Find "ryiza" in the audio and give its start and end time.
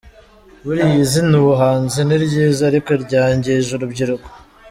2.23-2.61